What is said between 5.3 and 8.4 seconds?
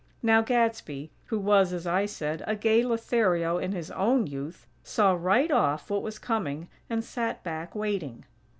off what was coming, and sat back, waiting.